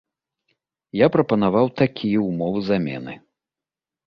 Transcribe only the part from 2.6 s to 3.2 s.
замены.